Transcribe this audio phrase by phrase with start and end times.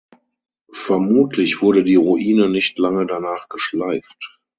[0.73, 4.39] Vermutlich wurde die Ruine nicht lange danach geschleift.